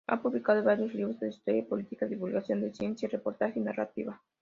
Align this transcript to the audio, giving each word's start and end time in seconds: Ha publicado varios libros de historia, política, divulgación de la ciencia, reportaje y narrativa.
Ha 0.07 0.19
publicado 0.19 0.63
varios 0.63 0.95
libros 0.95 1.19
de 1.19 1.29
historia, 1.29 1.63
política, 1.63 2.07
divulgación 2.07 2.59
de 2.59 2.69
la 2.69 2.73
ciencia, 2.73 3.07
reportaje 3.07 3.59
y 3.59 3.61
narrativa. 3.61 4.19